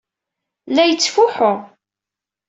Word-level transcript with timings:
La 0.73 0.83
yettfuḥu. 0.85 1.53